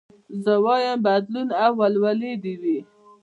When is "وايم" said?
0.65-0.99